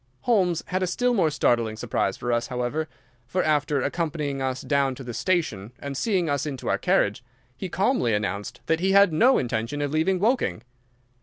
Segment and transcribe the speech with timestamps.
[0.21, 2.87] Holmes had a still more startling surprise for us, however,
[3.27, 7.23] for, after accompanying us down to the station and seeing us into our carriage,
[7.55, 10.63] he calmly announced that he had no intention of leaving Woking.